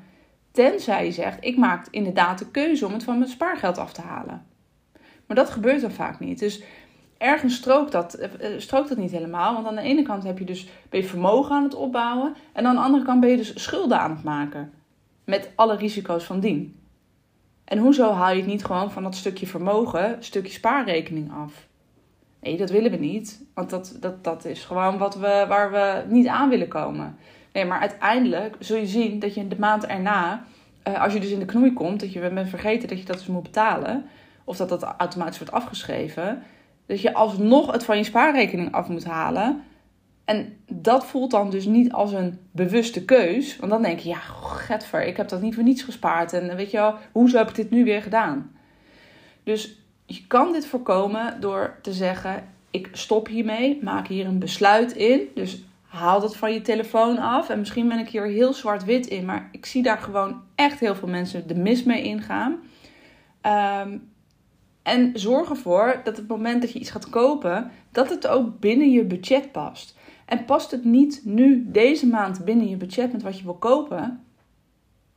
Tenzij 0.51 1.05
je 1.05 1.11
zegt, 1.11 1.37
ik 1.45 1.57
maak 1.57 1.87
inderdaad 1.89 2.39
de 2.39 2.51
keuze 2.51 2.85
om 2.85 2.93
het 2.93 3.03
van 3.03 3.17
mijn 3.17 3.29
spaargeld 3.29 3.77
af 3.77 3.93
te 3.93 4.01
halen. 4.01 4.45
Maar 5.29 5.37
dat 5.37 5.49
gebeurt 5.49 5.81
dan 5.81 5.91
vaak 5.91 6.19
niet. 6.19 6.39
Dus 6.39 6.61
ergens 7.17 7.55
strookt 7.55 7.91
dat, 7.91 8.13
eh, 8.13 8.53
eh, 8.53 8.59
strookt 8.59 8.89
dat 8.89 8.97
niet 8.97 9.11
helemaal. 9.11 9.53
Want 9.53 9.67
aan 9.67 9.75
de 9.75 9.81
ene 9.81 10.01
kant 10.01 10.23
heb 10.23 10.37
je 10.37 10.45
dus, 10.45 10.67
ben 10.89 11.01
je 11.01 11.07
vermogen 11.07 11.55
aan 11.55 11.63
het 11.63 11.75
opbouwen. 11.75 12.35
En 12.53 12.65
aan 12.65 12.75
de 12.75 12.81
andere 12.81 13.05
kant 13.05 13.19
ben 13.19 13.29
je 13.29 13.37
dus 13.37 13.63
schulden 13.63 13.99
aan 13.99 14.11
het 14.11 14.23
maken. 14.23 14.73
Met 15.23 15.51
alle 15.55 15.75
risico's 15.75 16.23
van 16.23 16.39
dien. 16.39 16.79
En 17.63 17.77
hoezo 17.77 18.11
haal 18.11 18.31
je 18.31 18.37
het 18.37 18.45
niet 18.45 18.65
gewoon 18.65 18.91
van 18.91 19.03
dat 19.03 19.15
stukje 19.15 19.47
vermogen, 19.47 20.17
stukje 20.19 20.51
spaarrekening 20.51 21.31
af? 21.31 21.67
Nee, 22.41 22.57
dat 22.57 22.69
willen 22.69 22.91
we 22.91 22.97
niet. 22.97 23.45
Want 23.53 23.69
dat, 23.69 23.97
dat, 23.99 24.23
dat 24.23 24.45
is 24.45 24.65
gewoon 24.65 24.97
wat 24.97 25.15
we, 25.15 25.45
waar 25.47 25.71
we 25.71 26.03
niet 26.07 26.27
aan 26.27 26.49
willen 26.49 26.67
komen. 26.67 27.17
Nee, 27.53 27.65
maar 27.65 27.79
uiteindelijk 27.79 28.55
zul 28.59 28.77
je 28.77 28.87
zien 28.87 29.19
dat 29.19 29.33
je 29.33 29.47
de 29.47 29.59
maand 29.59 29.85
erna, 29.85 30.43
eh, 30.83 31.01
als 31.01 31.13
je 31.13 31.19
dus 31.19 31.31
in 31.31 31.39
de 31.39 31.45
knoei 31.45 31.73
komt, 31.73 31.99
dat 31.99 32.13
je 32.13 32.29
bent 32.29 32.49
vergeten 32.49 32.87
dat 32.87 32.99
je 32.99 33.05
dat 33.05 33.17
dus 33.17 33.27
moet 33.27 33.43
betalen 33.43 34.05
of 34.49 34.57
dat 34.57 34.69
dat 34.69 34.83
automatisch 34.97 35.37
wordt 35.37 35.53
afgeschreven, 35.53 36.43
dat 36.85 37.01
je 37.01 37.13
alsnog 37.13 37.71
het 37.71 37.83
van 37.83 37.97
je 37.97 38.03
spaarrekening 38.03 38.71
af 38.71 38.87
moet 38.87 39.03
halen. 39.03 39.63
En 40.25 40.57
dat 40.71 41.05
voelt 41.05 41.31
dan 41.31 41.49
dus 41.49 41.65
niet 41.65 41.91
als 41.91 42.11
een 42.11 42.39
bewuste 42.51 43.05
keus. 43.05 43.57
Want 43.57 43.71
dan 43.71 43.81
denk 43.81 43.99
je, 43.99 44.09
ja, 44.09 44.19
getver, 44.41 45.05
ik 45.05 45.17
heb 45.17 45.27
dat 45.27 45.41
niet 45.41 45.55
voor 45.55 45.63
niets 45.63 45.81
gespaard. 45.81 46.33
En 46.33 46.55
weet 46.55 46.71
je 46.71 46.77
wel, 46.77 46.95
hoezo 47.11 47.37
heb 47.37 47.49
ik 47.49 47.55
dit 47.55 47.69
nu 47.69 47.83
weer 47.83 48.01
gedaan? 48.01 48.51
Dus 49.43 49.77
je 50.05 50.27
kan 50.27 50.51
dit 50.51 50.65
voorkomen 50.65 51.41
door 51.41 51.77
te 51.81 51.93
zeggen, 51.93 52.43
ik 52.71 52.89
stop 52.91 53.27
hiermee, 53.27 53.79
maak 53.81 54.07
hier 54.07 54.25
een 54.25 54.39
besluit 54.39 54.91
in. 54.91 55.21
Dus 55.35 55.63
haal 55.87 56.19
dat 56.19 56.35
van 56.35 56.53
je 56.53 56.61
telefoon 56.61 57.17
af. 57.17 57.49
En 57.49 57.59
misschien 57.59 57.87
ben 57.87 57.99
ik 57.99 58.09
hier 58.09 58.25
heel 58.25 58.53
zwart-wit 58.53 59.07
in, 59.07 59.25
maar 59.25 59.49
ik 59.51 59.65
zie 59.65 59.83
daar 59.83 59.97
gewoon 59.97 60.41
echt 60.55 60.79
heel 60.79 60.95
veel 60.95 61.07
mensen 61.07 61.47
de 61.47 61.55
mis 61.55 61.83
mee 61.83 62.03
ingaan. 62.03 62.59
Um, 63.85 64.08
en 64.83 65.11
zorg 65.13 65.49
ervoor 65.49 66.01
dat 66.03 66.17
het 66.17 66.27
moment 66.27 66.61
dat 66.61 66.71
je 66.71 66.79
iets 66.79 66.89
gaat 66.89 67.09
kopen, 67.09 67.71
dat 67.91 68.09
het 68.09 68.27
ook 68.27 68.59
binnen 68.59 68.91
je 68.91 69.05
budget 69.05 69.51
past. 69.51 69.97
En 70.25 70.45
past 70.45 70.71
het 70.71 70.83
niet 70.83 71.21
nu, 71.23 71.65
deze 71.67 72.07
maand, 72.07 72.45
binnen 72.45 72.69
je 72.69 72.77
budget 72.77 73.11
met 73.11 73.21
wat 73.21 73.37
je 73.37 73.43
wil 73.43 73.57
kopen, 73.57 74.23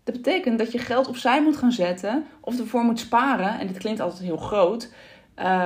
dat 0.04 0.14
betekent 0.14 0.58
dat 0.58 0.72
je 0.72 0.78
geld 0.78 1.08
opzij 1.08 1.42
moet 1.42 1.56
gaan 1.56 1.72
zetten 1.72 2.24
of 2.40 2.58
ervoor 2.58 2.84
moet 2.84 2.98
sparen. 2.98 3.58
En 3.58 3.66
dit 3.66 3.78
klinkt 3.78 4.00
altijd 4.00 4.22
heel 4.22 4.36
groot. 4.36 4.92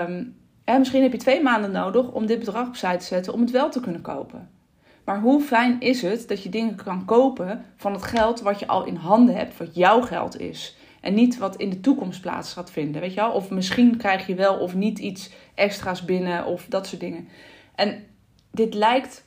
Um, 0.08 0.36
misschien 0.64 1.02
heb 1.02 1.12
je 1.12 1.18
twee 1.18 1.42
maanden 1.42 1.70
nodig 1.70 2.12
om 2.12 2.26
dit 2.26 2.38
bedrag 2.38 2.66
opzij 2.66 2.98
te 2.98 3.04
zetten 3.04 3.32
om 3.32 3.40
het 3.40 3.50
wel 3.50 3.70
te 3.70 3.80
kunnen 3.80 4.00
kopen. 4.00 4.50
Maar 5.04 5.20
hoe 5.20 5.40
fijn 5.40 5.80
is 5.80 6.02
het 6.02 6.28
dat 6.28 6.42
je 6.42 6.48
dingen 6.48 6.74
kan 6.74 7.04
kopen 7.04 7.64
van 7.76 7.92
het 7.92 8.02
geld 8.02 8.40
wat 8.40 8.58
je 8.58 8.66
al 8.66 8.84
in 8.84 8.96
handen 8.96 9.36
hebt, 9.36 9.56
wat 9.56 9.74
jouw 9.74 10.00
geld 10.00 10.40
is? 10.40 10.76
En 11.06 11.14
niet 11.14 11.38
wat 11.38 11.56
in 11.56 11.70
de 11.70 11.80
toekomst 11.80 12.20
plaats 12.20 12.52
gaat 12.52 12.70
vinden. 12.70 13.00
Weet 13.00 13.14
je 13.14 13.20
wel? 13.20 13.30
Of 13.30 13.50
misschien 13.50 13.96
krijg 13.96 14.26
je 14.26 14.34
wel 14.34 14.54
of 14.54 14.75
niet 14.75 14.98
iets 14.98 15.30
extra's 15.54 16.04
binnen 16.04 16.44
of 16.44 16.66
dat 16.68 16.86
soort 16.86 17.00
dingen. 17.00 17.28
En 17.75 18.04
dit 18.50 18.75
lijkt 18.75 19.25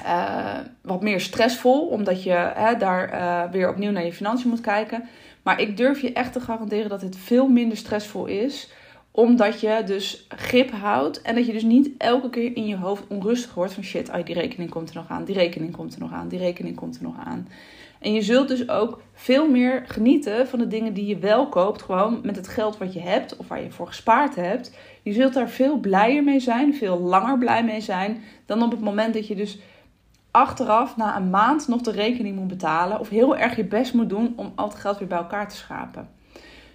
uh, 0.00 0.58
wat 0.82 1.02
meer 1.02 1.20
stressvol, 1.20 1.86
omdat 1.86 2.22
je 2.22 2.52
hè, 2.54 2.76
daar 2.76 3.12
uh, 3.12 3.52
weer 3.52 3.68
opnieuw 3.68 3.90
naar 3.90 4.04
je 4.04 4.12
financiën 4.12 4.50
moet 4.50 4.60
kijken. 4.60 5.08
Maar 5.42 5.60
ik 5.60 5.76
durf 5.76 6.00
je 6.00 6.12
echt 6.12 6.32
te 6.32 6.40
garanderen 6.40 6.88
dat 6.88 7.00
het 7.00 7.16
veel 7.16 7.48
minder 7.48 7.76
stressvol 7.76 8.26
is 8.26 8.70
omdat 9.16 9.60
je 9.60 9.82
dus 9.86 10.26
grip 10.28 10.70
houdt 10.70 11.22
en 11.22 11.34
dat 11.34 11.46
je 11.46 11.52
dus 11.52 11.62
niet 11.62 11.90
elke 11.98 12.30
keer 12.30 12.56
in 12.56 12.66
je 12.66 12.76
hoofd 12.76 13.06
onrustig 13.08 13.54
wordt 13.54 13.72
van 13.72 13.82
shit, 13.82 14.08
oh, 14.08 14.24
die 14.24 14.34
rekening 14.34 14.70
komt 14.70 14.88
er 14.88 14.94
nog 14.94 15.08
aan, 15.08 15.24
die 15.24 15.34
rekening 15.34 15.72
komt 15.72 15.94
er 15.94 16.00
nog 16.00 16.12
aan, 16.12 16.28
die 16.28 16.38
rekening 16.38 16.76
komt 16.76 16.96
er 16.96 17.02
nog 17.02 17.14
aan. 17.24 17.48
En 18.04 18.12
je 18.12 18.22
zult 18.22 18.48
dus 18.48 18.68
ook 18.68 19.02
veel 19.12 19.50
meer 19.50 19.82
genieten 19.86 20.48
van 20.48 20.58
de 20.58 20.68
dingen 20.68 20.94
die 20.94 21.06
je 21.06 21.18
wel 21.18 21.48
koopt, 21.48 21.82
gewoon 21.82 22.20
met 22.22 22.36
het 22.36 22.48
geld 22.48 22.78
wat 22.78 22.92
je 22.92 23.00
hebt 23.00 23.36
of 23.36 23.48
waar 23.48 23.62
je 23.62 23.70
voor 23.70 23.86
gespaard 23.86 24.34
hebt. 24.34 24.76
Je 25.02 25.12
zult 25.12 25.34
daar 25.34 25.48
veel 25.48 25.76
blijer 25.78 26.24
mee 26.24 26.40
zijn, 26.40 26.74
veel 26.74 26.98
langer 26.98 27.38
blij 27.38 27.64
mee 27.64 27.80
zijn, 27.80 28.22
dan 28.46 28.62
op 28.62 28.70
het 28.70 28.80
moment 28.80 29.14
dat 29.14 29.26
je 29.26 29.34
dus 29.34 29.58
achteraf 30.30 30.96
na 30.96 31.16
een 31.16 31.30
maand 31.30 31.68
nog 31.68 31.80
de 31.80 31.90
rekening 31.90 32.36
moet 32.36 32.48
betalen 32.48 33.00
of 33.00 33.08
heel 33.08 33.36
erg 33.36 33.56
je 33.56 33.64
best 33.64 33.94
moet 33.94 34.08
doen 34.08 34.32
om 34.36 34.52
al 34.54 34.68
het 34.68 34.78
geld 34.78 34.98
weer 34.98 35.08
bij 35.08 35.18
elkaar 35.18 35.48
te 35.48 35.56
schapen. 35.56 36.08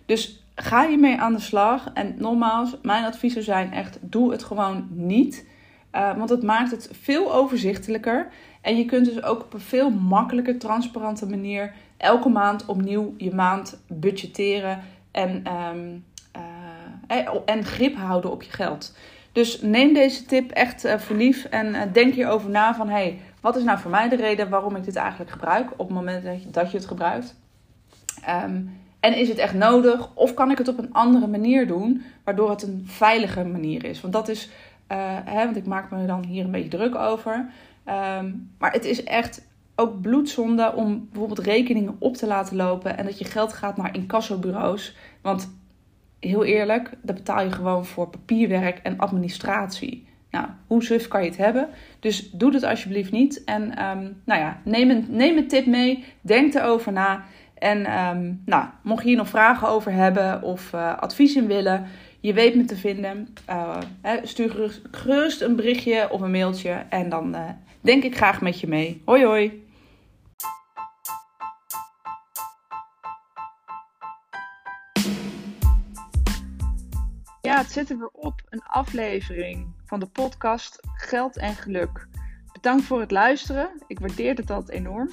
Dus 0.05 0.43
ga 0.55 0.83
je 0.83 0.97
mee 0.97 1.17
aan 1.17 1.33
de 1.33 1.39
slag. 1.39 1.89
En 1.93 2.15
nogmaals, 2.17 2.77
mijn 2.81 3.05
adviezen 3.05 3.43
zijn 3.43 3.73
echt: 3.73 3.97
doe 4.01 4.31
het 4.31 4.43
gewoon 4.43 4.87
niet. 4.89 5.47
Uh, 5.95 6.17
want 6.17 6.29
het 6.29 6.43
maakt 6.43 6.71
het 6.71 6.89
veel 7.01 7.33
overzichtelijker. 7.33 8.27
En 8.69 8.77
je 8.77 8.85
kunt 8.85 9.05
dus 9.05 9.23
ook 9.23 9.41
op 9.41 9.53
een 9.53 9.59
veel 9.59 9.89
makkelijker, 9.89 10.59
transparante 10.59 11.25
manier 11.25 11.73
elke 11.97 12.29
maand 12.29 12.65
opnieuw 12.65 13.13
je 13.17 13.35
maand 13.35 13.81
budgetteren 13.87 14.79
en, 15.11 15.43
um, 15.73 16.05
uh, 17.11 17.39
en 17.45 17.65
grip 17.65 17.95
houden 17.95 18.31
op 18.31 18.43
je 18.43 18.51
geld. 18.51 18.97
Dus 19.31 19.61
neem 19.61 19.93
deze 19.93 20.25
tip 20.25 20.51
echt 20.51 20.85
uh, 20.85 20.97
voor 20.97 21.15
lief 21.15 21.45
en 21.45 21.91
denk 21.93 22.13
hierover 22.13 22.49
na 22.49 22.75
van 22.75 22.89
hey, 22.89 23.19
wat 23.41 23.55
is 23.55 23.63
nou 23.63 23.79
voor 23.79 23.91
mij 23.91 24.09
de 24.09 24.15
reden 24.15 24.49
waarom 24.49 24.75
ik 24.75 24.83
dit 24.83 24.95
eigenlijk 24.95 25.31
gebruik 25.31 25.71
op 25.71 25.87
het 25.87 25.97
moment 25.97 26.23
dat 26.51 26.71
je, 26.71 26.77
het 26.77 26.87
gebruikt. 26.87 27.35
Um, 28.45 28.77
en 28.99 29.17
is 29.17 29.27
het 29.27 29.37
echt 29.37 29.53
nodig? 29.53 30.09
Of 30.13 30.33
kan 30.33 30.51
ik 30.51 30.57
het 30.57 30.67
op 30.67 30.77
een 30.77 30.93
andere 30.93 31.27
manier 31.27 31.67
doen, 31.67 32.03
waardoor 32.23 32.49
het 32.49 32.63
een 32.63 32.83
veilige 32.85 33.43
manier 33.43 33.85
is? 33.85 34.01
Want 34.01 34.13
dat 34.13 34.27
is, 34.27 34.49
hè, 35.25 35.45
want 35.45 35.55
ik 35.55 35.65
maak 35.65 35.91
me 35.91 36.05
dan 36.05 36.23
hier 36.25 36.45
een 36.45 36.51
beetje 36.51 36.77
druk 36.77 36.95
over. 36.95 37.49
Um, 37.89 38.51
maar 38.57 38.71
het 38.71 38.85
is 38.85 39.03
echt 39.03 39.47
ook 39.75 40.01
bloedzonde 40.01 40.73
om 40.75 41.07
bijvoorbeeld 41.11 41.47
rekeningen 41.47 41.95
op 41.99 42.15
te 42.15 42.27
laten 42.27 42.55
lopen 42.55 42.97
en 42.97 43.05
dat 43.05 43.19
je 43.19 43.25
geld 43.25 43.53
gaat 43.53 43.77
naar 43.77 43.95
incassobureaus. 43.95 44.95
Want 45.21 45.57
heel 46.19 46.43
eerlijk, 46.43 46.91
daar 47.01 47.15
betaal 47.15 47.43
je 47.43 47.51
gewoon 47.51 47.85
voor 47.85 48.09
papierwerk 48.09 48.77
en 48.77 48.97
administratie. 48.97 50.07
Nou, 50.31 50.45
hoe 50.67 50.83
suf 50.83 51.07
kan 51.07 51.23
je 51.23 51.29
het 51.29 51.37
hebben? 51.37 51.69
Dus 51.99 52.31
doe 52.31 52.53
het 52.53 52.63
alsjeblieft 52.63 53.11
niet. 53.11 53.43
En 53.43 53.61
um, 53.61 54.21
nou 54.25 54.39
ja, 54.39 54.61
neem 54.63 54.89
een, 54.89 55.05
neem 55.09 55.37
een 55.37 55.47
tip 55.47 55.65
mee. 55.65 56.03
Denk 56.21 56.53
erover 56.53 56.91
na. 56.91 57.23
En 57.53 58.07
um, 58.07 58.41
nou, 58.45 58.65
mocht 58.83 59.01
je 59.01 59.07
hier 59.07 59.17
nog 59.17 59.29
vragen 59.29 59.67
over 59.67 59.91
hebben 59.91 60.41
of 60.41 60.73
uh, 60.73 60.97
advies 60.97 61.35
in 61.35 61.47
willen, 61.47 61.85
je 62.19 62.33
weet 62.33 62.55
me 62.55 62.65
te 62.65 62.75
vinden. 62.75 63.27
Uh, 63.49 63.77
stuur 64.23 64.71
gerust 64.91 65.41
een 65.41 65.55
berichtje 65.55 66.09
of 66.11 66.21
een 66.21 66.31
mailtje 66.31 66.85
en 66.89 67.09
dan 67.09 67.35
uh, 67.35 67.41
denk 67.81 68.03
ik 68.03 68.15
graag 68.15 68.41
met 68.41 68.59
je 68.59 68.67
mee. 68.67 69.01
Hoi 69.05 69.25
hoi! 69.25 69.67
het 77.59 77.71
zit 77.71 77.89
er 77.89 77.97
weer 77.97 78.11
op. 78.11 78.41
Een 78.49 78.63
aflevering 78.63 79.67
van 79.85 79.99
de 79.99 80.05
podcast 80.05 80.79
Geld 80.93 81.37
en 81.37 81.55
Geluk. 81.55 82.07
Bedankt 82.53 82.83
voor 82.83 82.99
het 82.99 83.11
luisteren. 83.11 83.69
Ik 83.87 83.99
waardeer 83.99 84.35
het 84.35 84.49
altijd 84.49 84.77
enorm. 84.77 85.09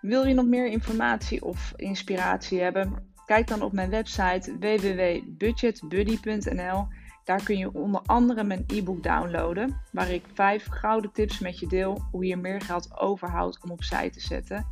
Wil 0.00 0.26
je 0.26 0.34
nog 0.34 0.46
meer 0.46 0.66
informatie 0.66 1.44
of 1.44 1.72
inspiratie 1.76 2.60
hebben? 2.60 3.12
Kijk 3.26 3.46
dan 3.46 3.62
op 3.62 3.72
mijn 3.72 3.90
website 3.90 4.58
www.budgetbuddy.nl. 4.58 6.86
Daar 7.26 7.42
kun 7.42 7.58
je 7.58 7.72
onder 7.72 8.00
andere 8.04 8.44
mijn 8.44 8.64
e-book 8.66 9.02
downloaden, 9.02 9.80
waar 9.92 10.10
ik 10.10 10.24
vijf 10.34 10.66
gouden 10.70 11.12
tips 11.12 11.38
met 11.38 11.58
je 11.58 11.66
deel 11.66 12.06
hoe 12.10 12.26
je 12.26 12.36
meer 12.36 12.60
geld 12.60 12.98
overhoudt 13.00 13.62
om 13.62 13.70
opzij 13.70 14.10
te 14.10 14.20
zetten. 14.20 14.66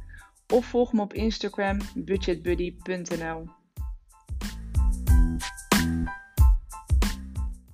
Of 0.52 0.66
volg 0.66 0.92
me 0.92 1.00
op 1.00 1.12
Instagram 1.12 1.78
budgetbuddy.nl. 1.94 3.48